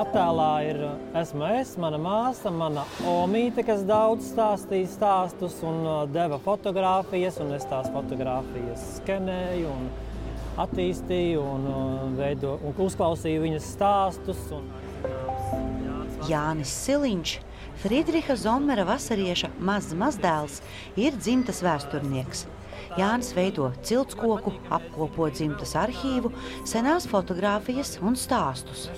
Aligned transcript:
attēlā 0.00 0.50
ir 0.68 0.80
esmu 1.16 1.46
es, 1.56 1.74
mana 1.80 1.98
māsa, 2.00 2.50
mana 2.52 2.84
omīte, 3.08 3.64
kas 3.66 3.84
daudz 3.88 4.28
stāstīja 4.32 4.90
stāstus 4.92 5.58
un 5.66 5.82
uh, 5.84 6.00
deva 6.12 6.38
fotogrāfijas, 6.42 7.40
un 7.44 7.54
es 7.56 7.66
tās 7.70 7.88
fotogrāfijas 7.94 8.84
skenēju 8.98 9.72
un 9.72 9.88
attīstīju 10.62 11.44
un, 11.44 11.68
uh, 11.70 12.04
veido, 12.18 12.56
un 12.64 12.76
uzklausīju 12.86 13.44
viņas 13.46 13.70
stāstus. 13.76 14.42
Un... 14.56 14.68
Jānis 16.26 16.72
Siliņš, 16.84 17.36
Friedriha 17.82 18.36
Zomera 18.40 18.86
vasarieša 18.88 19.52
mazs 19.62 19.96
mazdēls, 19.96 20.60
ir 20.98 21.16
dzimtas 21.20 21.62
vēsturnieks. 21.64 22.46
Jānis 22.96 23.32
veido 23.36 23.70
ciltskoku, 23.86 24.52
apkopo 24.72 25.30
dzimtas 25.32 25.74
arhīvu, 25.78 26.32
senās 26.68 27.08
fotogrāfijas 27.10 27.96
un 28.02 28.18
stāstus. 28.18 28.88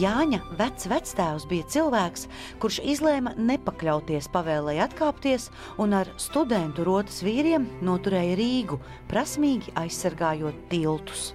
Jāņa 0.00 0.38
vecs 0.56 0.86
vectēvs 0.88 1.44
bija 1.50 1.66
cilvēks, 1.74 2.24
kurš 2.62 2.78
izlēma 2.94 3.34
nepakļauties 3.36 4.30
pavēlei 4.32 4.78
atkāpties 4.80 5.50
un 5.82 5.92
ar 5.98 6.08
studentu 6.16 6.86
rotas 6.88 7.20
vīriem 7.26 7.68
noturēja 7.84 8.38
Rīgu, 8.40 8.80
prasmīgi 9.12 9.74
aizsargājot 9.76 10.64
tiltus. 10.72 11.34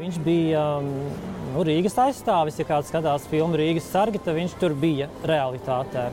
Viņš 0.00 0.18
bija 0.24 0.60
um, 0.80 0.90
nu, 1.52 1.62
Rīgas 1.66 1.98
aizstāvis. 2.00 2.56
Ja 2.56 2.64
kāds 2.64 2.88
skatās 2.88 3.26
filmu 3.28 3.58
Rīgas 3.60 3.86
sargi, 3.92 4.18
tad 4.24 4.38
viņš 4.38 4.54
tur 4.58 4.72
bija 4.74 5.10
realitātē. 5.28 6.08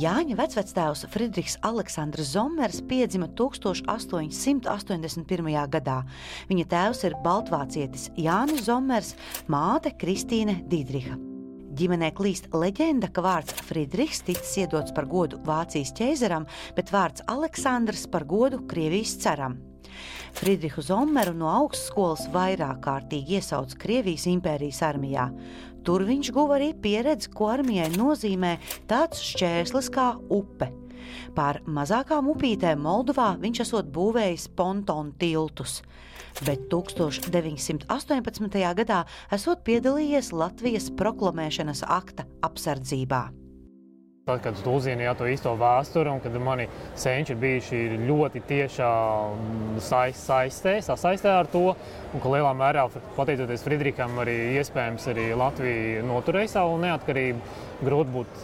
Jāņa 0.00 0.32
vecvectēvs 0.38 1.02
Friedrichs 1.12 1.58
Aleksandrs 1.66 2.30
Zomers 2.32 2.78
piedzima 2.88 3.26
1881. 3.36 5.68
gadā. 5.74 5.96
Viņa 6.48 6.64
tēvs 6.70 7.02
ir 7.04 7.16
baltvācietis 7.24 8.10
Jānis 8.16 8.62
Zomers, 8.64 9.14
māte 9.50 9.90
Kristīne 10.00 10.54
Dīdriha. 10.70 11.16
Ģimenē 11.76 12.08
klīst 12.16 12.48
leģenda, 12.54 13.08
ka 13.12 13.20
vārds 13.26 13.52
Friedrichs 13.68 14.22
ticis 14.24 14.56
iedots 14.62 14.92
par 14.96 15.04
godu 15.10 15.36
Vācijas 15.44 15.92
ķēzaram, 15.98 16.44
bet 16.78 16.92
vārds 16.94 17.26
Aleksandrs 17.28 18.06
par 18.08 18.24
godu 18.30 18.58
Krievijas 18.70 19.18
caram. 19.20 19.58
Friedrihu 20.32 20.82
Zomeru 20.82 21.34
no 21.36 21.50
augstskolas 21.50 22.24
vairāk 22.32 22.80
kārtīgi 22.86 23.40
iesauca 23.40 23.78
Krievijas 23.82 24.26
impērijas 24.30 24.80
armijā. 24.86 25.26
Tur 25.84 26.04
viņš 26.08 26.30
guva 26.36 26.58
arī 26.58 26.70
pieredzi, 26.76 27.30
ko 27.32 27.50
armijai 27.54 27.88
nozīmē 27.94 28.56
tāds 28.90 29.22
šķērslis 29.32 29.90
kā 29.94 30.12
upe. 30.28 30.70
Pār 31.34 31.60
mazākām 31.64 32.28
upītēm 32.34 32.82
Moldovā 32.84 33.32
viņš 33.40 33.64
esot 33.64 33.90
būvējis 33.94 34.48
pontonu 34.58 35.14
tiltus, 35.20 35.80
bet 36.44 36.68
1918. 36.72 38.62
gadā 38.82 39.02
esot 39.32 39.64
piedalījies 39.66 40.32
Latvijas 40.36 40.90
proklamēšanas 41.00 41.86
akta 41.88 42.28
apsardzībā. 42.46 43.39
Tad, 44.30 44.44
kad 44.44 44.58
uzzināju 44.70 45.12
to 45.18 45.26
īsto 45.26 45.52
vēsturi, 45.58 46.10
un 46.12 46.20
kad 46.22 46.34
mani 46.38 46.68
senči 46.94 47.32
ir 47.34 47.38
bijuši 47.40 47.78
ļoti 48.06 48.42
tiešā 48.46 48.90
saistē, 49.82 50.76
sasaistē 50.86 51.32
ar 51.34 51.48
to, 51.50 51.72
un 52.14 52.22
ka 52.22 52.30
lielā 52.30 52.52
mērā, 52.54 52.84
pateicoties 53.16 53.66
Friedrikam, 53.66 54.14
arī 54.22 54.36
iespējams 54.60 55.08
arī 55.10 55.26
Latvija 55.34 56.06
noturēja 56.06 56.52
savu 56.54 56.78
neatkarību. 56.84 57.58
Grūti 57.82 58.14
būt. 58.14 58.40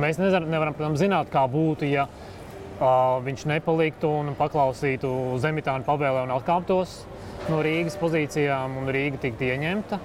Mēs 0.00 0.22
nevaram, 0.24 0.72
protams, 0.72 1.02
zināt, 1.02 1.28
kā 1.34 1.44
būtu, 1.52 1.90
ja 1.92 2.06
uh, 2.08 3.20
viņš 3.26 3.44
nepaliktu 3.52 4.16
un 4.22 4.32
paklausītu 4.40 5.12
Zemitānu 5.44 5.84
pavēlē 5.84 6.24
un 6.30 6.36
atkāptos 6.38 7.02
no 7.52 7.60
Rīgas 7.66 8.00
pozīcijām, 8.00 8.80
un 8.80 8.88
Rīga 8.88 9.20
tiktu 9.26 9.52
ieņemta. 9.52 10.00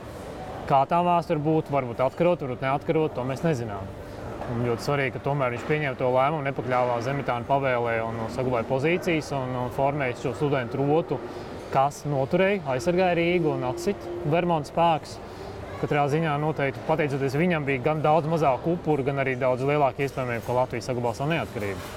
Kā 0.68 0.84
tā 0.91 1.00
vēsture 1.07 1.39
būtu, 1.39 1.72
varbūt 1.72 2.03
atkarot, 2.03 2.44
varbūt 2.44 2.68
neatkarot, 2.68 3.16
to 3.16 3.23
mēs 3.31 3.47
nezinām. 3.47 4.03
Un 4.53 4.61
ļoti 4.61 4.85
svarīgi, 4.85 5.16
ka 5.16 5.23
tomēr 5.25 5.56
viņš 5.56 5.63
pieņēma 5.66 5.97
to 5.97 6.09
lēmumu, 6.13 6.45
nepakļāvās 6.45 7.06
Zemitāna 7.07 7.47
pavēlē 7.47 7.95
un 8.06 8.19
saglabāja 8.35 8.67
pozīcijas 8.69 9.31
un, 9.33 9.56
formēja 9.73 10.19
šo 10.22 10.33
studentu 10.38 10.83
rotu, 10.83 11.17
kas 11.73 12.03
noturēja, 12.06 12.61
aizsargāja 12.75 13.17
Rīgu 13.17 13.56
un 13.56 13.66
atsit 13.72 14.06
Vermonta 14.29 14.69
spēks. 14.69 15.17
Katrā 15.81 16.06
ziņā 16.13 16.38
noteikti 16.39 16.85
pateicoties 16.88 17.35
viņam 17.35 17.66
bija 17.67 17.83
gan 17.89 18.06
daudz 18.06 18.29
mazāk 18.31 18.69
upuru, 18.69 19.03
gan 19.07 19.19
arī 19.25 19.33
daudz 19.39 19.66
lielāka 19.66 20.06
iespējamība, 20.06 20.45
ka 20.45 20.59
Latvija 20.62 20.85
saglabās 20.85 21.19
savu 21.19 21.33
neatkarību. 21.33 21.89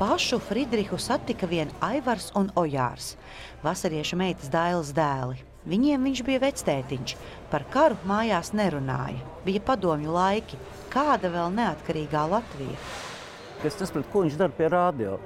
Pašu 0.00 0.40
Friedrihu 0.40 0.96
satika 0.96 1.46
vien 1.46 1.68
Aivars 1.84 2.30
un 2.34 2.48
Ojārs, 2.56 3.12
vasariešu 3.60 4.16
meitas 4.16 4.48
Dailas 4.48 4.94
dēli. 4.96 5.49
Viņiem 5.68 6.06
viņš 6.08 6.22
bija 6.24 6.40
vectētiņš, 6.40 7.12
par 7.50 7.66
karu 7.68 7.98
mājās 8.08 8.54
nerunāja. 8.56 9.20
Bija 9.44 9.60
padomju 9.60 10.14
laiki, 10.14 10.56
kāda 10.88 11.28
vēl 11.34 11.50
neatkarīgā 11.52 12.22
Latvija. 12.30 12.78
Es 13.60 13.76
nesaprotu, 13.76 14.08
ko 14.08 14.22
viņš 14.24 14.38
dara 14.40 14.56
pie 14.56 14.70
rādio. 14.72 15.18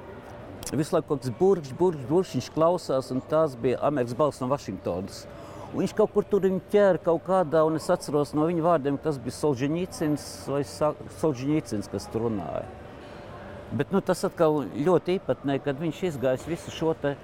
Visu 0.75 0.97
laiku 0.97 1.13
kaut 1.13 1.21
kas 1.23 1.31
burbuļs, 1.39 1.71
burbuļs, 1.79 2.33
viņš 2.35 2.49
klausās, 2.51 3.11
un 3.15 3.23
tās 3.31 3.55
bija 3.55 3.79
Amerikas 3.87 4.17
balss 4.19 4.43
no 4.43 4.49
Vašingtonas. 4.51 5.21
Un 5.71 5.85
viņš 5.85 5.93
kaut 5.95 6.11
kur 6.11 6.27
tur 6.27 6.43
ķēra 6.71 6.99
kaut 7.05 7.23
kādā, 7.29 7.61
un 7.63 7.79
es 7.79 7.87
atceros 7.91 8.33
no 8.35 8.49
viņa 8.49 8.65
vārdiem, 8.65 8.97
ka 8.99 9.07
tas 9.07 9.21
bija 9.21 9.37
Solžņīcins 9.37 10.25
vai 10.51 10.65
Solžņīcins, 10.67 11.87
kas 11.91 12.09
tur 12.11 12.27
runāja. 12.27 12.67
Bet 13.71 13.95
nu, 13.95 14.03
tas 14.03 14.25
atkal 14.27 14.65
ļoti 14.75 15.15
īpatnē, 15.21 15.61
kad 15.63 15.79
viņš 15.79 16.03
izgājis 16.11 16.45
visu 16.51 16.75
šo 16.75 16.91
te 16.99 17.15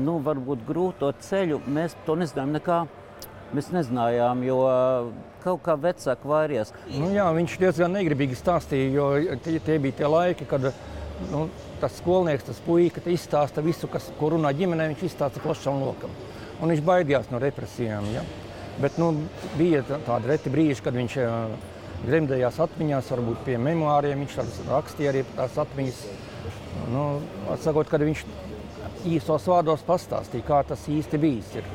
nu, 0.00 0.18
varbūt 0.24 0.64
grūto 0.66 1.10
ceļu, 1.26 1.60
mēs 1.70 1.96
to 2.06 2.16
nezinājām 2.18 2.54
nekā. 2.58 2.82
Mēs 3.54 3.68
nezinājām, 3.70 4.40
jo 4.42 4.56
kaut 5.44 5.60
kā 5.62 5.76
vecāki 5.78 6.26
vairījās. 6.26 6.72
Nu, 6.96 7.12
jā, 7.14 7.26
viņš 7.36 7.58
diezgan 7.60 7.92
negribīgi 7.94 8.38
stāstīja, 8.38 8.88
jo 8.96 9.36
tie, 9.44 9.60
tie 9.62 9.76
bija 9.78 10.00
tie 10.00 10.08
laiki, 10.10 10.48
kad 10.50 10.72
nu, 11.30 11.44
tas 11.82 11.94
skolnieks, 12.00 12.48
tas 12.48 12.62
puika 12.64 13.02
izstāsta 13.12 13.62
visu, 13.62 13.86
kas, 13.92 14.08
ko 14.18 14.32
runā 14.34 14.50
ģimenē, 14.56 14.88
viņš 14.94 15.04
izstāsta 15.06 15.42
plašam 15.44 15.84
lokam. 15.84 16.10
Un 16.62 16.72
viņš 16.72 16.82
baidījās 16.86 17.30
no 17.30 17.38
represijām. 17.42 18.08
Ja? 18.14 18.24
Bet 18.82 18.98
nu, 18.98 19.12
bija 19.58 19.84
tādi 19.92 20.32
reti 20.32 20.50
brīži, 20.50 20.82
kad 20.82 20.96
viņš 20.98 21.18
gremdējās 22.04 22.58
atmiņās, 22.64 23.12
varbūt 23.14 23.44
pie 23.46 23.58
memoāriem. 23.60 24.24
Viņš 24.24 24.66
rakstīja 24.70 25.12
arī 25.12 25.22
tās 25.36 25.58
atmiņas. 25.62 26.00
Nu, 26.90 27.04
atsakot, 27.54 27.88
kad 27.90 28.02
viņš 28.04 28.24
īsos 29.04 29.48
vārdos 29.50 29.84
pastāstīja, 29.86 30.46
kā 30.48 30.62
tas 30.68 30.86
īsti 30.90 31.20
bijis. 31.20 31.52
Ir. 31.60 31.68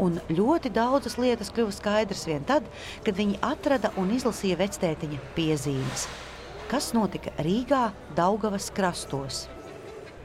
Un 0.00 0.18
ļoti 0.28 0.72
daudzas 0.74 1.18
lietas 1.22 1.52
kļuva 1.54 1.74
skaidras 1.74 2.24
vien 2.26 2.44
tad, 2.46 2.66
kad 3.06 3.14
viņi 3.18 3.38
atrada 3.46 3.92
un 4.00 4.10
izlasīja 4.14 4.58
vectētiņa 4.58 5.18
piezīmes. 5.36 6.08
Kas 6.70 6.94
notika 6.96 7.30
Rīgā, 7.44 7.90
Daugavas 8.16 8.70
krastos? 8.74 9.44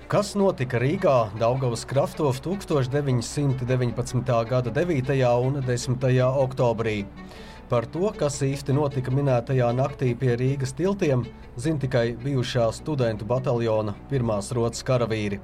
Kas 0.09 0.31
notika 0.33 0.79
Rīgā, 0.81 1.29
Daugavas 1.37 1.83
krastos 1.85 2.39
1919. 2.41 4.33
gada 4.49 4.71
9. 4.73 5.19
un 5.45 5.61
10. 5.61 6.07
oktobrī? 6.45 7.05
Par 7.69 7.85
to, 7.85 8.07
kas 8.17 8.39
īsti 8.41 8.73
notika 8.73 9.11
minētajā 9.13 9.67
naktī 9.77 10.15
pie 10.17 10.31
Rīgas 10.39 10.71
tiltiem, 10.73 11.21
zina 11.53 11.77
tikai 11.83 12.15
bijušā 12.17 12.65
studentu 12.73 13.27
bataljona 13.29 13.93
pirmās 14.09 14.49
rotas 14.57 14.81
karavīri. 14.87 15.37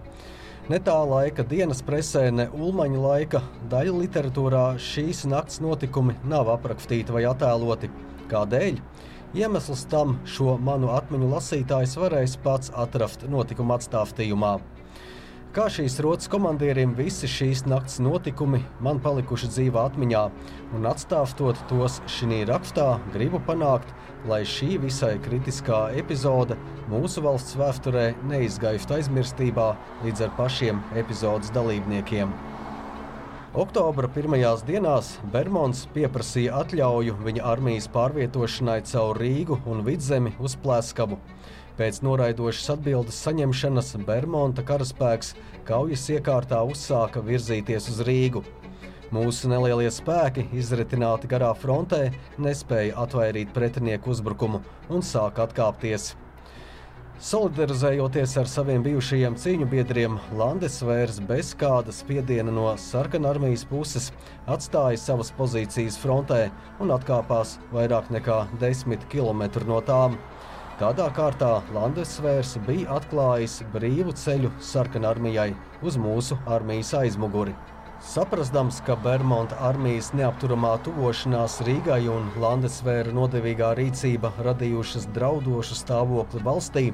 Ne 0.65 0.79
tā 0.81 0.95
laika 1.05 1.45
dienas 1.45 1.83
presē, 1.85 2.31
ne 2.33 2.47
ulmaņa 2.49 3.03
laika 3.03 3.43
daļa 3.69 3.93
literatūrā 3.99 4.63
šīs 4.81 5.27
nakts 5.29 5.61
notikumi 5.61 6.17
nav 6.25 6.49
aprakstīti 6.55 7.13
vai 7.13 7.27
attēloti. 7.29 7.91
Kādēļ? 8.31 8.81
Iemesls 9.37 9.85
tam 9.91 10.17
šo 10.25 10.55
manu 10.57 10.89
atmiņu 10.97 11.29
lasītājs 11.29 11.93
varēs 12.01 12.39
pats 12.41 12.73
atrast 12.73 13.27
notikuma 13.29 13.77
atstāstījumā. 13.77 14.55
Kā 15.55 15.69
šīs 15.71 15.93
rotas 16.03 16.27
komandierim 16.27 16.91
visi 16.97 17.29
šīs 17.31 17.61
nakts 17.71 18.01
notikumi 18.03 18.57
man 18.83 18.97
palikuši 18.99 19.47
dzīvā 19.53 19.85
atmiņā, 19.87 20.23
un 20.75 20.87
atstāstot 20.89 21.61
tos 21.69 22.01
šī 22.11 22.41
rakstā, 22.49 22.97
gribu 23.13 23.39
panākt, 23.47 23.93
lai 24.27 24.41
šī 24.43 24.73
visai 24.83 25.13
kritiskā 25.23 25.79
epizode 25.95 26.59
mūsu 26.91 27.23
valsts 27.23 27.55
vēsturē 27.55 28.03
neizgaist 28.27 28.91
aizmirstībā 28.97 29.69
līdz 30.03 30.27
ar 30.27 30.35
pašiem 30.35 30.83
epizodes 30.99 31.55
dalībniekiem. 31.55 32.35
Oktobra 33.55 34.11
pirmajās 34.11 34.67
dienās 34.67 35.13
Bermons 35.31 35.85
pieprasīja 35.95 36.65
atļauju 36.65 37.15
viņa 37.23 37.47
armijas 37.55 37.87
pārvietošanai 37.95 38.81
caur 38.91 39.23
Rīgu 39.23 39.63
un 39.71 39.87
Vidzemi 39.87 40.35
uz 40.35 40.59
Plēskavu. 40.59 41.23
Pēc 41.75 41.97
noraidošas 42.07 42.69
atbildes 42.77 43.17
saņemšanas 43.25 43.89
Bermonta 44.07 44.63
karaspēks 44.63 45.33
kaujas 45.67 46.05
iekārtā 46.13 46.61
uzsāka 46.63 47.19
virzīties 47.19 47.89
uz 47.91 47.99
Rīgu. 48.07 48.45
Mūsu 49.11 49.49
nelielie 49.51 49.89
spēki, 49.91 50.47
izritināti 50.55 51.27
garā 51.31 51.51
frontē, 51.59 52.13
nespēja 52.39 52.95
atvairīt 53.03 53.51
pretinieku 53.55 54.13
uzbrukumu 54.15 54.63
un 54.87 55.03
sāk 55.03 55.43
atkāpties. 55.43 56.13
Solidarizējoties 57.15 58.37
ar 58.39 58.47
saviem 58.51 58.81
bijušajiem 58.83 59.35
cīņu 59.39 59.67
biedriem, 59.71 60.17
Landesvērs 60.35 61.21
bez 61.27 61.53
kāda 61.59 61.91
spiediena 61.95 62.55
no 62.55 62.71
sarkanarmijas 62.79 63.67
puses 63.67 64.09
atstāja 64.51 64.99
savas 64.99 65.35
pozīcijas 65.35 65.99
frontē 65.99 66.41
un 66.83 66.91
atkāpās 66.95 67.57
vairāk 67.75 68.11
nekā 68.15 68.41
10 68.63 69.07
km 69.11 69.47
no 69.67 69.83
tām. 69.83 70.19
Tādā 70.75 71.05
kārtā 71.15 71.61
Landesvērs 71.71 72.57
bija 72.65 72.97
atklājis 72.97 73.61
brīvu 73.71 74.11
ceļu 74.19 74.49
sarkanarmijai 74.59 75.53
uz 75.87 75.95
mūsu 75.95 76.35
armijas 76.51 76.89
aizmuguri. 76.99 77.53
Saprastams, 78.03 78.81
ka 78.83 78.97
Bermuda 78.99 79.55
armijas 79.69 80.09
neapturamā 80.19 80.73
tuvošanās 80.83 81.61
Rīgai 81.63 82.01
un 82.11 82.27
Landesvēra 82.43 83.15
nodevīgā 83.15 83.71
rīcība 83.79 84.33
radījušas 84.49 85.07
draudošu 85.15 85.79
stāvokli 85.79 86.43
valstī 86.43 86.85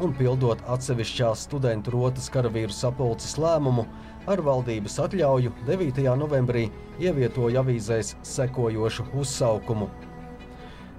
un 0.00 0.16
pildot 0.16 0.64
atsevišķās 0.72 1.44
studentu 1.50 1.92
rotas 1.98 2.32
karavīru 2.32 2.72
sapulces 2.72 3.36
lēmumu, 3.36 3.84
ar 4.32 4.46
valdības 4.48 4.96
atļauju 5.10 5.52
9. 5.68 6.04
novembrī 6.24 6.70
ievietoja 7.04 7.60
avīzēs 7.60 8.16
sekojošu 8.24 9.10
uzsaukumu. 9.12 9.92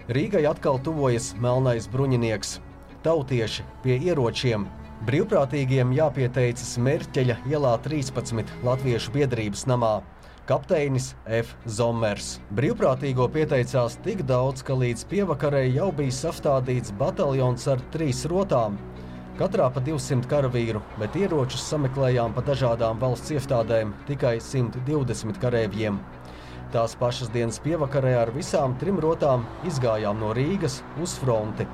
Rīgai 0.07 0.45
atkal 0.47 0.77
tuvojas 0.79 1.33
melnais 1.43 1.89
bruņinieks, 1.91 2.57
tautieši 3.03 3.65
pie 3.83 3.97
ieročiem, 4.07 4.67
Brīvprātīgiem 5.05 5.91
jāpieteicas 5.93 6.71
Mērķeļa 6.81 7.35
ielā 7.51 7.73
13 7.85 8.53
Latviešu 8.65 9.11
biedrības 9.13 9.67
namā. 9.69 9.99
Kapteinis 10.49 11.11
F. 11.29 11.53
Zomers. 11.69 12.37
Brīvprātīgo 12.57 13.27
pieteicās 13.29 13.99
tik 14.01 14.23
daudz, 14.25 14.63
ka 14.65 14.73
līdz 14.73 15.03
pievakarei 15.11 15.67
jau 15.75 15.91
bija 15.93 16.15
sastādīts 16.17 16.95
bataljons 16.97 17.67
ar 17.69 17.83
trīs 17.93 18.23
rotām. 18.31 18.79
Katrā 19.37 19.67
pa 19.69 19.83
200 19.85 20.25
karavīru, 20.31 20.81
bet 20.97 21.19
ieročus 21.19 21.67
sameklējām 21.69 22.33
pa 22.33 22.41
dažādām 22.47 22.97
valsts 23.03 23.35
iestādēm 23.37 23.91
tikai 24.07 24.39
120 24.41 25.37
kareiviem. 25.43 26.01
Tās 26.73 26.97
pašas 26.99 27.31
dienas 27.31 27.61
pievakarē 27.63 28.17
ar 28.21 28.33
visām 28.35 28.75
trim 28.79 28.99
rotām 28.99 29.45
izgājām 29.67 30.19
no 30.19 30.33
Rīgas 30.35 30.81
uz 31.03 31.15
fronti 31.21 31.67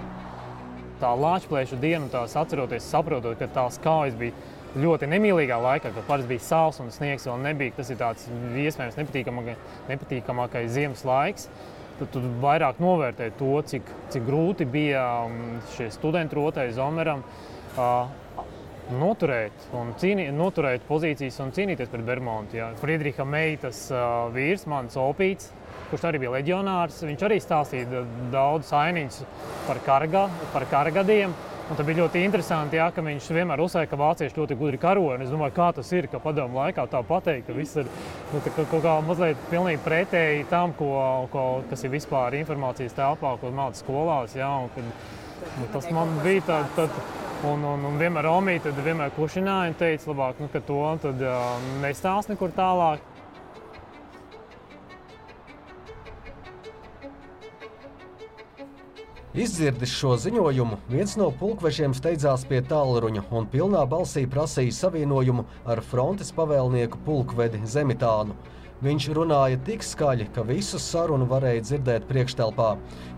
tā 1.03 1.11
lāčplēšu 1.19 1.79
dienu, 1.81 2.09
tās 2.11 2.35
atceroties, 2.39 2.87
saprotot, 2.87 3.35
ka 3.39 3.49
tās 3.51 3.79
kājas 3.83 4.15
bija 4.19 4.35
ļoti 4.79 5.09
nemīlīgā 5.11 5.59
laikā, 5.61 5.91
kad 5.93 6.07
parasti 6.07 6.31
bija 6.31 6.45
sāls 6.45 6.79
un 6.81 6.91
sniegs 6.93 7.27
vēl 7.27 7.41
nebija. 7.43 7.75
Tas 7.77 7.91
ir 7.93 7.99
tāds 7.99 8.27
iespējams 8.63 8.99
nepatīkamākais, 9.01 9.79
nepatīkamākais 9.91 10.71
ziemas 10.73 11.03
laiks. 11.07 11.49
Tad 11.99 12.09
tu 12.15 12.23
vairāk 12.41 12.79
novērtē 12.81 13.29
to, 13.37 13.51
cik, 13.69 13.89
cik 14.13 14.23
grūti 14.25 14.65
bija 14.65 15.03
um, 15.27 15.59
šie 15.75 15.91
studenti 15.93 16.39
rotai 16.39 16.71
Zomeram 16.73 17.21
uh, 17.21 18.07
noturēt, 18.91 19.68
cīnī, 20.01 20.27
noturēt 20.35 20.83
pozīcijas 20.88 21.39
un 21.44 21.53
cīnīties 21.56 21.91
pret 21.91 22.06
Bermudu. 22.07 22.68
Friedriha 22.81 23.25
meitas 23.27 23.85
uh, 23.94 24.27
vīrs, 24.33 24.68
mans 24.69 24.97
opīts, 25.00 25.51
kurš 25.91 26.09
arī 26.09 26.24
bija 26.24 26.35
leģionārs. 26.35 27.03
Viņš 27.07 27.25
arī 27.27 27.39
stāstīja 27.44 28.03
daudz 28.33 28.74
ainiņas 28.75 29.24
par, 29.68 29.81
karga, 29.88 30.27
par 30.53 30.68
karagadiem. 30.71 31.35
Un 31.63 31.77
tas 31.80 31.88
bija 31.88 32.01
ļoti 32.01 32.19
interesanti, 32.25 32.75
jā, 32.75 32.89
ka 32.91 33.01
viņš 33.06 33.30
vienmēr 33.31 33.62
uzsvēra, 33.63 33.88
ka 33.88 33.97
vācieši 33.97 34.35
ļoti 34.35 34.57
gudri 34.59 34.80
karo. 34.81 35.06
Es 35.15 35.31
domāju, 35.31 35.56
kā 35.56 35.69
tas 35.77 35.88
ir, 35.95 36.09
ka 36.12 36.19
padomu 36.19 36.59
laikā 36.59 36.83
tā 36.91 37.00
pateikt, 37.07 37.47
ka 37.47 37.56
viss 37.56 37.79
ir 37.79 37.88
nu, 38.33 38.41
kaut 38.44 38.75
kā 38.83 38.97
mazliet 39.07 39.47
pretēji 39.86 40.44
tam, 40.51 40.75
ko, 40.75 40.91
ko, 41.31 41.47
kas 41.71 41.88
ir 41.88 41.95
vispār 41.95 42.36
informācijas 42.41 43.00
telpā, 43.00 43.38
ko 43.39 43.56
mācās 43.56 43.79
skolās. 43.79 44.36
Jā, 44.36 44.51
un, 44.65 44.69
kad, 44.75 44.91
nu, 45.62 45.69
tas 45.71 45.88
man 45.95 46.12
bija 46.25 46.44
tāds. 46.51 46.75
Tā, 46.75 47.22
Un, 47.43 47.63
un, 47.67 47.81
un 47.83 47.97
vienmēr 47.99 48.23
Romīte 48.23 48.71
vienmēr 48.71 49.11
kušināja 49.17 49.73
un 49.73 49.73
teica, 49.75 50.07
labāk, 50.13 50.37
nu, 50.39 50.47
ka 50.47 50.61
to 50.63 50.77
tad, 51.03 51.23
uh, 51.27 51.65
nestāst 51.83 52.31
nekur 52.31 52.53
tālāk. 52.55 53.03
Izdzirdis 59.33 59.89
šo 59.89 60.13
ziņojumu, 60.21 60.77
viens 60.93 61.17
no 61.17 61.31
pulkvežiem 61.35 61.95
steidzās 61.97 62.43
pie 62.47 62.61
tālruņa 62.69 63.25
un 63.33 63.47
pilnā 63.49 63.81
balsī 63.89 64.27
prasīja 64.29 64.75
savienojumu 64.77 65.43
ar 65.65 65.81
frontes 65.83 66.29
pavēlnieku 66.37 67.01
pulkvedi 67.03 67.59
Zemitānu. 67.65 68.37
Viņš 68.83 69.09
runāja 69.17 69.57
tik 69.65 69.83
skaļi, 69.83 70.29
ka 70.35 70.45
visu 70.45 70.77
sarunu 70.77 71.25
varēja 71.27 71.65
dzirdēt 71.65 72.05
priekštelpā, 72.07 72.75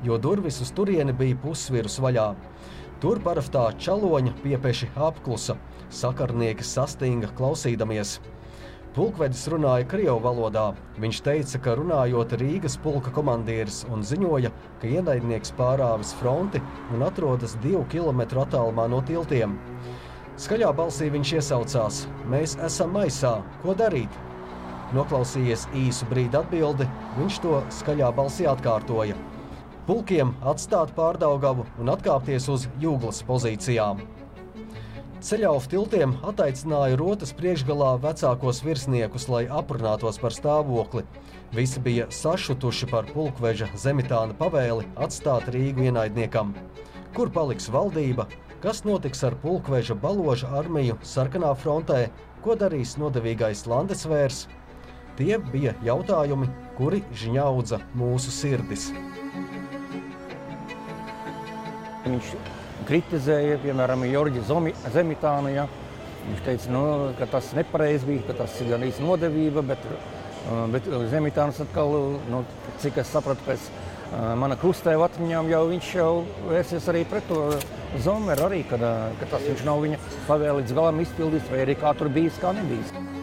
jo 0.07 0.17
durvis 0.21 0.61
uz 0.63 0.71
turieni 0.77 1.13
bija 1.13 1.37
pusvirus 1.43 1.99
vaļā. 1.99 2.29
Tur 3.03 3.19
paraftā 3.19 3.65
čaloņa 3.75 4.31
piepeši 4.39 4.87
apklusa, 4.95 5.57
sakarnieki 5.91 6.63
sastinga 6.63 7.27
klausīdamies. 7.35 8.19
Pulkvedis 8.95 9.41
runāja 9.51 9.83
Krievijas 9.91 10.23
valodā. 10.23 10.63
Viņš 11.03 11.19
teica, 11.25 11.59
ka 11.65 11.73
runājot 11.75 12.37
Rīgas 12.39 12.77
pulka 12.79 13.11
komandieris 13.11 13.81
un 13.91 14.05
ziņoja, 14.07 14.53
ka 14.79 14.87
ienaidnieks 14.87 15.51
pārāvis 15.57 16.13
fronti 16.21 16.63
un 16.95 17.03
atrodas 17.03 17.57
divu 17.65 17.83
kilometru 17.91 18.45
attālumā 18.45 18.87
no 18.87 19.03
tiltiem. 19.03 19.59
Skaļā 20.39 20.71
balsī 20.79 21.11
viņš 21.11 21.35
iesaucās: 21.41 22.01
Mēs 22.31 22.55
esam 22.63 22.95
maisā, 22.95 23.41
ko 23.65 23.75
darīt? 23.75 24.21
Noklausījies 24.95 25.67
īsu 25.75 26.07
brīdi 26.07 26.39
atbildi, 26.39 26.87
viņš 27.19 27.43
to 27.43 27.59
skaļā 27.81 28.15
balsī 28.15 28.47
atkārtoja. 28.47 29.19
Pulkiem 29.85 30.31
atstāt 30.41 30.95
pārdaugavu 30.97 31.67
un 31.77 31.91
atkāpties 31.93 32.47
uz 32.49 32.63
jūglas 32.81 33.19
pozīcijām. 33.27 33.99
Ceļā 35.25 35.51
uz 35.57 35.67
tiltiem 35.69 36.15
attaicināja 36.25 36.97
rotas 36.97 37.33
priekšgalā 37.37 37.91
vecākos 38.01 38.63
virsniekus, 38.65 39.27
lai 39.29 39.43
aprunātos 39.45 40.17
par 40.21 40.33
stāvokli. 40.33 41.03
Visi 41.53 41.81
bija 41.85 42.07
sašutuši 42.09 42.89
par 42.89 43.05
pulkveža 43.13 43.69
zemitāna 43.77 44.33
pavēli 44.39 44.87
atstāt 45.05 45.51
Rīgu 45.53 45.85
ienaidniekam. 45.85 46.55
Kur 47.13 47.29
paliks 47.33 47.69
valdība? 47.69 48.25
Kas 48.65 48.81
notiks 48.89 49.21
ar 49.27 49.37
pulkveža 49.43 49.93
baloža 50.01 50.49
armiju 50.61 50.97
sarkanā 51.05 51.53
frontē? 51.61 52.07
Ko 52.41 52.57
darīs 52.57 52.97
nodevīgais 52.97 53.67
Landesvērs? 53.69 54.47
Tie 55.15 55.37
bija 55.53 55.77
jautājumi, 55.85 56.49
kuri 56.77 57.03
žņaudza 57.21 57.79
mūsu 57.93 58.33
sirdis. 58.33 58.89
Viņš 62.05 62.35
kritizēja, 62.85 63.57
piemēram, 63.63 64.05
Jorģi 64.09 64.43
Zemitānu. 64.93 65.53
Ja. 65.55 65.65
Viņš 66.25 66.43
teica, 66.45 66.69
nu, 66.73 66.83
ka 67.19 67.27
tas 67.29 67.51
nepareizi 67.57 68.07
bija, 68.09 68.27
ka 68.29 68.37
tas 68.41 68.53
ir 68.61 68.71
gan 68.73 68.85
īsti 68.85 69.03
nodevība, 69.05 69.61
bet, 69.65 69.83
uh, 70.49 70.63
bet 70.73 70.87
Zemitāns 71.11 71.61
atkal, 71.61 71.93
nu, 72.31 72.41
cik 72.81 72.97
es 73.03 73.11
sapratu 73.13 73.45
pēc 73.45 73.67
uh, 73.69 74.31
mana 74.41 74.57
krustēva 74.57 75.05
atmiņām, 75.05 75.51
jau 75.53 75.63
viņš 75.69 75.91
jau 75.99 76.11
vērsies 76.47 76.89
arī 76.93 77.03
pret 77.09 77.29
to 77.29 77.43
Zomeru, 78.01 78.49
arī, 78.49 78.63
kad, 78.69 78.81
uh, 78.81 79.13
ka 79.21 79.29
tas 79.35 79.45
viņš 79.45 79.67
nav 79.69 79.85
viņa 79.85 80.01
pavēlīts 80.25 80.77
galam 80.77 81.05
izpildīts, 81.05 81.51
vai 81.53 81.61
arī 81.67 81.77
kā 81.77 81.93
tur 81.99 82.09
bijis, 82.17 82.41
kā 82.41 82.57
nebijis. 82.57 83.14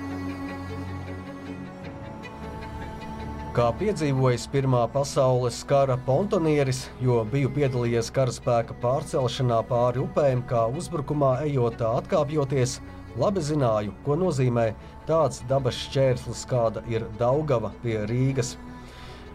Kā 3.53 3.67
piedzīvojis 3.77 4.47
Pirmā 4.49 4.87
pasaules 4.89 5.59
kara 5.69 5.99
pontonieris, 6.07 6.87
jo 7.05 7.19
biju 7.29 7.51
piedalījies 7.53 8.09
karaspēka 8.17 8.73
pārcelšanā 8.81 9.59
pāri 9.69 10.01
upēm, 10.01 10.41
kā 10.49 10.63
uzbrukumā 10.73 11.35
ejot 11.45 11.85
atkāpjoties, 11.85 12.79
labi 13.21 13.43
zināju, 13.45 13.93
ko 14.07 14.17
nozīmē 14.23 14.71
tāds 15.05 15.43
dabas 15.51 15.77
šķērslis, 15.83 16.47
kāda 16.49 16.81
ir 16.89 17.05
Daugava 17.21 17.75
pie 17.85 17.99
Rīgas. 18.09 18.55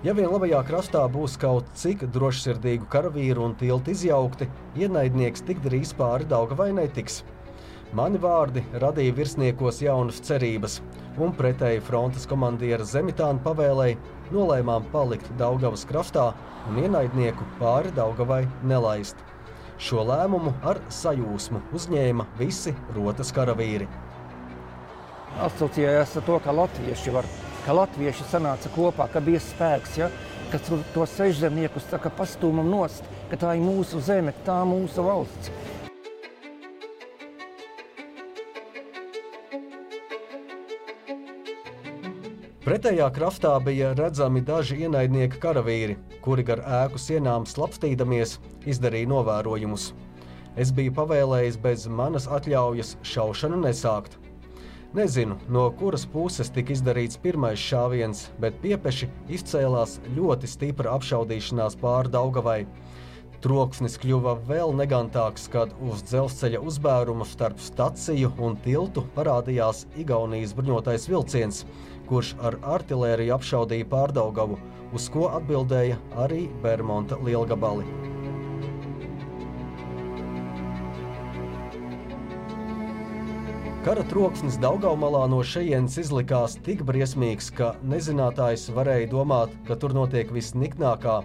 Ja 0.01 0.17
vien 0.17 0.33
labajā 0.33 0.63
krastā 0.65 1.05
būs 1.13 1.37
kaut 1.37 1.69
cik 1.77 2.09
drošsirdīgu 2.17 2.89
karavīru 2.89 3.45
un 3.51 3.53
tiltu 3.61 3.93
izjaukti, 3.93 4.49
ienaidnieks 4.81 5.45
tik 5.45 5.61
drīz 5.61 5.93
pāri 5.93 6.25
Daugavai 6.25 6.71
netiks. 6.73 7.21
Mani 7.95 8.19
vārdi 8.19 8.59
radīja 8.83 9.13
virsniekos 9.15 9.77
jaunas 9.79 10.17
cerības, 10.27 10.81
un 11.23 11.31
pretēji 11.37 11.79
frontes 11.87 12.25
komandiera 12.27 12.83
Zemitāna 12.83 13.39
pavēlēja 13.45 13.95
nolēmām 14.35 14.89
palikt 14.91 15.29
Daugavas 15.39 15.85
krastā 15.87 16.33
un 16.67 16.81
ienaidnieku 16.81 17.47
pāri 17.61 17.93
Daugavai 17.95 18.41
nelaist. 18.67 19.15
Šo 19.79 20.03
lēmumu 20.03 20.51
ar 20.67 20.81
sajūsmu 20.91 21.61
uzņēma 21.79 22.25
visi 22.39 22.73
rotas 22.97 23.31
karavīri. 23.31 23.87
Asociējās 25.47 26.17
ar 26.19 26.27
to, 26.27 26.41
ka 26.43 26.55
latvieši, 26.59 27.13
var, 27.15 27.29
ka 27.63 27.77
latvieši 27.77 28.27
sanāca 28.27 28.73
kopā, 28.75 29.07
ka 29.13 29.23
bija 29.23 29.39
spēks, 29.47 29.95
ja, 30.01 30.11
kas 30.51 30.67
to 30.67 31.07
svežzemniekus 31.13 31.87
pastūmam 32.19 32.67
nost, 32.67 33.07
ka 33.31 33.39
tā 33.39 33.55
ir 33.55 33.63
mūsu 33.63 34.03
zeme, 34.03 34.35
tā 34.43 34.59
mūsu 34.67 35.07
valsts. 35.07 35.55
Pretējā 42.67 43.05
kraftā 43.15 43.53
bija 43.63 43.93
redzami 43.95 44.41
daži 44.43 44.75
ienaidnieka 44.83 45.37
karavīri, 45.39 45.93
kuri 46.19 46.43
gar 46.49 46.59
ēku 46.81 46.99
sienām 46.99 47.45
slapstīdamies 47.47 48.33
izdarīja 48.67 49.07
novērojumus. 49.07 49.85
Es 50.59 50.73
biju 50.75 50.91
pavēlējis 50.97 51.61
bez 51.63 51.85
manas 51.87 52.27
atļaujas 52.27 52.97
šaušanu 53.07 53.61
nesākt. 53.61 54.19
Nezinu, 54.99 55.39
no 55.47 55.69
kuras 55.79 56.03
puses 56.11 56.51
tika 56.51 56.75
izdarīts 56.75 57.21
pirmais 57.23 57.63
šāviens, 57.69 58.25
bet 58.43 58.59
piepeši 58.59 59.07
izcēlās 59.39 60.01
ļoti 60.19 60.51
stipra 60.51 60.99
apšaudīšanās 60.99 61.79
pāri 61.79 62.11
Daugavai. 62.19 62.61
Troksnis 63.37 63.99
kļuva 64.01 64.33
vēl 64.47 64.71
negantāks, 64.75 65.43
kad 65.53 65.71
uz 65.87 66.01
dzelzceļa 66.09 66.59
uzbēruma 66.67 67.25
starp 67.29 67.59
staciju 67.61 68.31
un 68.43 68.57
tiltu 68.63 69.03
parādījās 69.15 69.85
Igaunijas 70.01 70.55
bruņotais 70.57 71.05
vilciens, 71.07 71.61
kurš 72.09 72.33
ar 72.39 72.57
artēriju 72.77 73.35
apšaudīja 73.37 73.87
pārdaugavu, 73.91 74.57
uz 74.95 75.07
ko 75.13 75.29
atbildēja 75.37 75.99
arī 76.25 76.45
Bermonta 76.63 77.19
lielgabali. 77.23 77.87
Kara 83.87 84.01
troksnis 84.03 84.57
Daugaumalā 84.59 85.21
no 85.31 85.37
šejienes 85.47 85.93
izlikās 86.01 86.57
tik 86.59 86.81
briesmīgs, 86.83 87.47
ka 87.55 87.69
nezinātājs 87.87 88.65
varēja 88.75 89.07
domāt, 89.13 89.53
ka 89.63 89.77
tur 89.79 89.95
notiek 89.95 90.33
visniknākā 90.35 91.21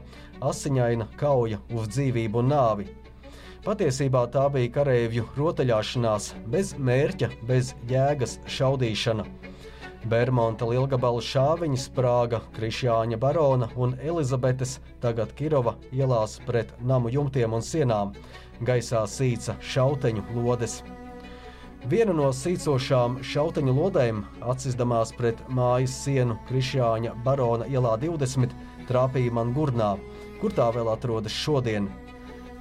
asiņaina 0.46 1.08
kauja 1.18 1.58
uz 1.74 1.88
dzīvību 1.90 2.38
un 2.38 2.52
nāvi. 2.52 2.86
Patiesībā 3.66 4.28
tā 4.34 4.44
bija 4.54 4.70
kareivju 4.76 5.26
rotaļāšanās, 5.34 6.32
bez 6.54 6.70
mērķa, 6.78 7.32
bez 7.50 7.74
jēgas 7.90 8.38
šaudīšana. 8.46 9.26
Bermonta 10.02 10.66
lielgabalu 10.66 11.20
šāviņi 11.22 11.76
sprāga 11.78 12.40
Krišjāņa 12.56 13.18
barona 13.22 13.68
un 13.78 13.92
Elizabetes, 14.02 14.80
tagad 15.02 15.30
Kirova 15.38 15.76
ielās 15.94 16.40
pret 16.46 16.72
namu 16.82 17.12
jumtiem 17.12 17.54
un 17.54 17.62
sienām. 17.62 18.10
Gaisā 18.66 19.04
sīca 19.06 19.54
šauteņu 19.62 20.24
lodes. 20.34 20.80
Viena 21.86 22.14
no 22.18 22.32
sīcošām 22.34 23.20
šauteņu 23.26 23.76
lodēm, 23.78 24.24
atsizdamās 24.42 25.14
pret 25.18 25.38
mājas 25.50 25.94
sienu 26.02 26.38
Krišjāņa 26.50 27.14
barona 27.22 27.70
ielā 27.70 27.94
20, 28.02 28.58
trāpīja 28.90 29.38
man 29.38 29.54
gurnā, 29.54 29.94
kur 30.42 30.54
tā 30.54 30.68
vēl 30.74 30.90
atrodas 30.90 31.34
šodien. 31.34 31.86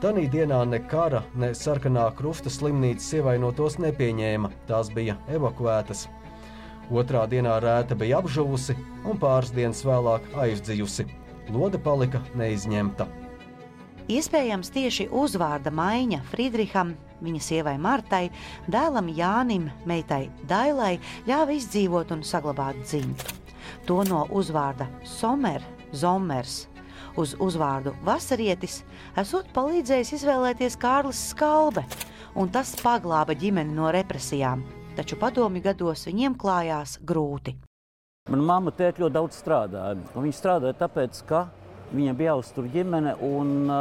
Tanī 0.02 0.30
dienā 0.30 0.64
ne 0.70 0.80
kara, 0.94 1.26
ne 1.34 1.52
sarkanā 1.58 2.08
krusta 2.18 2.54
slimnīcas 2.54 3.12
ievainotos 3.18 3.82
nepieņēma, 3.82 4.50
tās 4.70 4.94
bija 4.94 5.18
evakuētas. 5.30 6.08
Otrā 6.92 7.24
dienā 7.32 7.56
rēta 7.64 7.96
bija 7.96 8.20
apžuvusi 8.20 8.76
un 9.08 9.20
pāris 9.20 9.54
dienas 9.56 9.84
vēlāk 9.88 10.26
aizdzijusi. 10.44 11.08
Lode 11.52 11.80
palika 11.80 12.20
neizņemta. 12.36 13.08
Iespējams, 14.12 14.72
tieši 14.76 15.08
uzvārda 15.16 15.72
maiņa 15.72 16.20
Friedriham 16.32 16.96
viņa 17.24 17.42
sievai 17.46 17.78
Martai, 17.82 18.26
dēlam 18.72 19.10
Jānim, 19.16 19.70
meitai 19.88 20.26
Dailai 20.50 20.98
ļāva 21.30 21.56
izdzīvot 21.56 22.12
un 22.16 22.26
saglabāt 22.26 22.82
dzimtu. 22.84 23.38
To 23.88 24.02
no 24.08 24.26
uzvārda 24.34 24.90
Somer, 25.08 25.64
Zomers 25.94 26.66
uz 27.20 27.36
uzvārdu 27.44 27.94
Vasarietis 28.08 28.82
esot 29.20 29.50
palīdzējis 29.56 30.14
izvēlēties 30.20 30.78
Kārlis 30.82 31.22
Skalbe, 31.32 31.84
un 32.36 32.52
tas 32.52 32.74
paglāba 32.80 33.36
ģimeni 33.36 33.76
no 33.76 33.92
represijām, 33.94 34.64
taču 34.98 35.18
padomju 35.20 35.64
gados 35.64 36.06
viņiem 36.08 36.36
klājās 36.40 36.98
grūti. 37.08 37.56
Manā 38.30 38.46
mamma 38.46 38.72
tēta 38.76 39.02
ļoti 39.02 39.16
daudz 39.16 39.40
strādāja. 39.40 39.98
Viņa 40.14 40.38
strādāja 40.38 40.78
tāpēc, 40.84 41.24
ka 41.28 41.48
viņam 41.92 42.20
bija 42.20 42.36
jāuztur 42.36 42.68
ģimene 42.72 43.16
un 43.26 43.72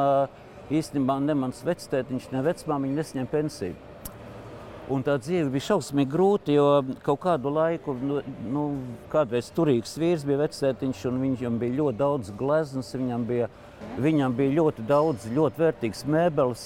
īstenībā 0.71 1.19
ne 1.25 1.37
mans 1.37 1.62
vectētiņš, 1.67 2.31
ne 2.33 2.43
vecmāmiņa 2.47 3.00
nesaņem 3.00 3.31
pensiju. 3.31 3.79
Un 4.90 5.05
tā 5.07 5.14
dzīve 5.23 5.52
bija 5.52 5.69
šausmīgi 5.69 6.11
grūta, 6.11 6.50
jo 6.50 6.64
kaut 7.07 7.21
kādu 7.23 7.52
laiku, 7.55 7.95
nu, 7.95 8.23
nu 8.50 8.64
kādreiz 9.12 9.52
turīgs 9.55 9.93
vīrs 10.00 10.25
bija 10.26 10.40
vectētiņš, 10.40 11.05
un 11.12 11.21
viņam 11.23 11.61
bija 11.61 11.76
ļoti 11.79 12.00
daudz 12.00 12.33
gleznas, 12.38 12.90
viņam 12.97 13.26
bija, 13.29 13.47
viņam 14.02 14.35
bija 14.40 14.57
ļoti 14.57 14.87
daudz 14.88 15.29
ļoti 15.31 15.62
vērtīgas 15.62 16.02
mēbeles. 16.11 16.64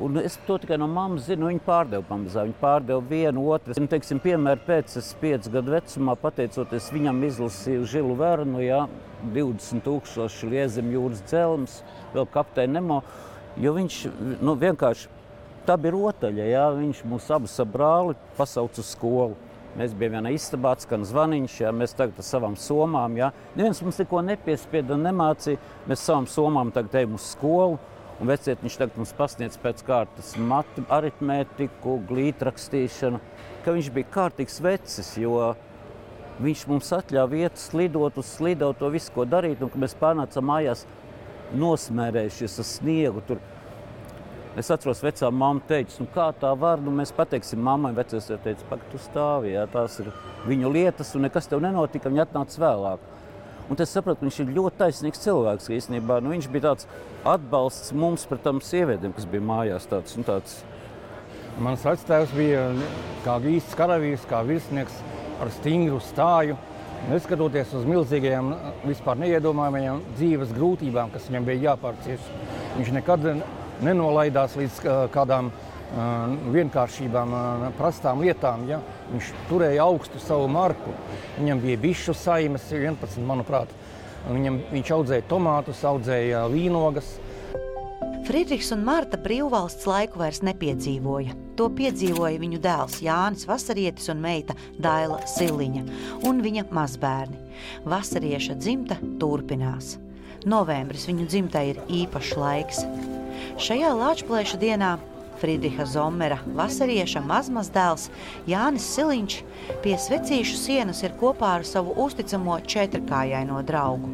Un 0.00 0.16
es 0.16 0.38
to 0.46 0.56
tikai 0.56 0.78
no 0.80 0.86
mammas 0.88 1.26
zinu, 1.28 1.50
viņa 1.50 1.60
pārdeva 1.66 2.04
pamazām. 2.08 2.48
Viņa 2.48 2.60
pārdeva 2.62 3.02
vienu, 3.10 3.42
otru. 3.52 3.74
Nu, 3.76 3.90
teiksim, 3.92 4.22
piemēram, 4.24 4.62
pēc 4.64 4.94
es 4.96 5.10
piecu 5.20 5.52
gadu 5.52 5.74
vecumā, 5.74 6.14
pateicoties 6.16 6.88
viņam, 6.94 7.20
izlasīju 7.28 7.84
žilu 7.92 8.16
vernu, 8.16 8.62
jā, 8.64 8.86
20 9.34 9.84
tūkstoši 9.84 10.48
liezem 10.48 10.88
jūras 10.94 11.20
dzelzs, 11.28 11.82
vēl 12.14 12.24
kapteini 12.32 12.78
Nemo. 12.78 13.02
Jo 13.60 13.74
viņš 13.76 13.98
nu, 14.40 14.56
vienkārši 14.56 15.10
tā 15.68 15.76
bija 15.76 15.92
rotaļa. 15.98 16.48
Jā, 16.54 16.66
viņš 16.78 17.04
mūs 17.12 17.28
abus 17.36 17.60
brāli 17.68 18.16
pasauca 18.38 18.80
uz 18.80 18.94
skolu. 18.96 19.36
Mēs 19.76 19.94
bijām 19.96 20.18
vienā 20.18 20.34
istabā, 20.36 20.74
skan 20.80 21.04
zvaniņš, 21.08 21.54
jā, 21.62 21.70
mēs 21.72 21.94
tagad 21.96 22.18
ar 22.20 22.26
savām 22.26 22.56
somām. 22.60 23.14
Jā. 23.16 23.30
Neviens 23.56 23.80
mums 23.84 24.00
neko 24.00 24.20
nepiespieda 24.24 24.98
nemācīja. 25.00 25.60
Mēs 25.88 26.04
savām 26.04 26.28
somām 26.28 26.72
tagad 26.72 27.00
ejam 27.00 27.16
uz 27.16 27.30
skolu. 27.36 27.78
Un 28.22 28.30
veciet, 28.30 28.60
viņš 28.62 28.78
tagad 28.78 28.98
mums 29.00 29.12
pasniedz 29.18 29.56
pēc 29.58 29.80
kārtas 29.82 30.36
matu, 30.38 30.84
aritmētiku, 30.94 31.96
glītrakstīšanu, 32.06 33.18
ka 33.64 33.74
viņš 33.74 33.88
bija 33.96 34.10
kārtīgs 34.14 34.60
vecis, 34.62 35.08
jo 35.18 35.48
viņš 36.42 36.62
mums 36.70 36.92
atļāva 36.94 37.32
vietas 37.32 37.72
lidot 37.74 38.20
uz 38.22 38.30
slidot, 38.36 38.78
to 38.78 38.92
visu, 38.94 39.10
ko 39.16 39.26
darīt, 39.26 39.58
un 39.58 39.72
kad 39.72 39.82
mēs 39.82 39.98
pārnācām 39.98 40.46
mājās, 40.52 40.84
nosmērējušies 41.58 42.60
ar 42.62 42.68
sniegu. 42.68 43.24
Tur. 43.26 43.42
Es 44.54 44.70
atceros, 44.70 45.00
ka 45.00 45.08
vecā 45.08 45.30
mamma 45.34 45.66
teica, 45.68 45.98
nu, 45.98 46.06
kā 46.14 46.28
tā 46.38 46.52
var. 46.62 46.78
Nu, 46.84 46.94
mēs 46.94 47.10
pateiksim, 47.16 47.58
mammai, 47.64 47.90
vecais 47.96 48.30
jau 48.30 48.38
teica, 48.44 48.68
ka 48.70 48.78
tu 48.92 49.00
stāvi. 49.00 49.54
Jā, 49.56 49.66
tās 49.72 49.98
ir 49.98 50.12
viņu 50.46 50.70
lietas, 50.72 51.10
un 51.16 51.26
nekas 51.26 51.50
tev 51.50 51.62
nenotika. 51.64 52.12
Viņa 52.12 52.26
atnāca 52.28 52.62
vēlāk. 52.68 53.06
Un 53.72 53.78
es 53.80 53.88
sapratu, 53.88 54.20
ka 54.20 54.26
viņš 54.26 54.38
ir 54.42 54.50
ļoti 54.52 54.76
taisnīgs 54.82 55.22
cilvēks. 55.22 55.70
Īstenībā. 55.72 56.18
Nu, 56.20 56.34
viņš 56.34 56.48
bija 56.52 56.66
tāds 56.66 56.88
atbalsts 57.24 57.94
mums 57.96 58.26
tām 58.44 58.60
sievietēm, 58.60 59.14
kas 59.16 59.24
bija 59.24 59.46
mājās. 59.48 59.86
Tāds, 59.88 60.18
nu, 60.18 60.26
tāds. 60.28 60.58
Mans 61.62 61.80
vectēvs 61.84 62.34
bija 62.36 62.66
kā 63.24 63.38
īsts 63.54 63.78
karavīrs, 63.78 64.28
kā 64.28 64.42
virsnieks 64.44 65.00
ar 65.40 65.48
stingru 65.56 66.02
stāju. 66.04 66.58
Neskatoties 67.08 67.72
uz 67.74 67.88
milzīgajām, 67.88 68.52
vispār 68.84 69.16
neiedomājamajām 69.24 70.04
dzīves 70.18 70.52
grūtībām, 70.54 71.08
kas 71.16 71.24
viņam 71.30 71.48
bija 71.48 71.70
jāpārcieš, 71.70 72.28
viņš 72.76 72.92
nekad 73.00 73.24
nenolaidās 73.82 74.54
līdz 74.60 74.84
kādām 75.16 75.48
uh, 75.48 75.71
vienkāršībām, 75.92 77.34
prastām 77.78 78.22
lietām. 78.24 78.66
Ja? 78.70 78.80
Viņš 79.12 79.32
turēja 79.50 79.84
augstu 79.84 80.20
savu 80.22 80.48
marku. 80.48 80.94
Viņam 81.38 81.60
bija 81.64 81.80
bišu 81.82 82.14
saimes, 82.16 82.70
11, 82.72 83.20
manuprāt. 83.28 83.72
Viņam, 84.28 84.60
viņš 84.70 84.94
audzēja 84.96 85.28
tomātus, 85.28 85.82
audzēja 85.84 86.46
vīnogas. 86.52 87.16
Friedrichs 88.22 88.68
un 88.70 88.84
Marta 88.86 89.18
brīvvalsts 89.18 89.82
laiku 89.90 90.20
vairs 90.20 90.44
nepiedzīvoja. 90.46 91.34
To 91.58 91.66
piedzīvoja 91.74 92.38
viņu 92.38 92.60
dēls 92.62 93.00
Jānis 93.02 93.48
Vasarietis 93.50 94.06
un 94.12 94.22
meita 94.22 94.54
Daila 94.78 95.18
Siliņa 95.26 95.82
un 96.30 96.38
viņa 96.44 96.68
mazbērni. 96.70 97.40
Vasarieša 97.82 98.54
dzimta 98.62 99.00
turpinās. 99.18 99.96
Novembris 100.46 101.08
viņu 101.10 101.26
dzimtai 101.26 101.64
ir 101.72 101.82
īpašs 101.90 102.36
laiks. 102.38 102.84
Šajā 103.58 103.90
Latvijas 103.98 104.54
dienā 104.62 104.94
Friedricha 105.42 105.82
Zomera 105.90 106.38
vasarieša 106.54 107.24
mazmazdēls 107.26 108.08
Jānis 108.46 108.86
Siliņš 108.94 109.38
pie 109.82 109.96
svecīšu 109.98 110.58
sienas 110.60 111.02
ir 111.02 111.16
kopā 111.18 111.56
ar 111.58 111.66
savu 111.66 111.96
uzticamo 112.04 112.60
četrkājaino 112.62 113.58
draugu. 113.66 114.10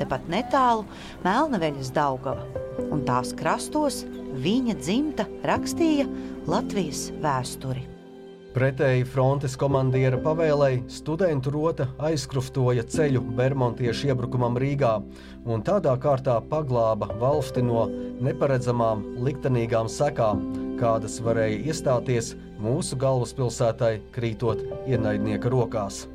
Tepat 0.00 0.26
netālu 0.32 0.84
Melnaveļas 1.24 1.94
Daugava 1.94 2.44
un 2.90 3.06
tās 3.06 3.30
krastos 3.38 4.02
viņa 4.42 4.80
dzimta 4.82 5.30
rakstīja 5.46 6.08
Latvijas 6.50 7.08
vēsturi. 7.22 7.95
Pretēji 8.56 9.04
frontes 9.04 9.52
komandiera 9.60 10.16
pavēlei, 10.24 10.78
studentu 10.88 11.50
rota 11.52 11.90
aizkruftoja 12.00 12.86
ceļu 12.88 13.20
Bermontiešu 13.36 14.08
iebrukumam 14.08 14.56
Rīgā 14.56 14.94
un 15.44 15.64
tādā 15.66 15.92
kārtā 16.00 16.38
paglāba 16.48 17.10
valsti 17.20 17.60
no 17.66 17.84
neparedzamām 18.24 19.04
liktenīgām 19.28 19.92
sekām, 19.92 20.40
kādas 20.80 21.18
varēja 21.20 21.60
iestāties 21.68 22.32
mūsu 22.56 22.96
galvaspilsētai 23.04 23.92
krītot 24.16 24.64
ienaidnieka 24.88 25.52
rokās. 25.52 26.06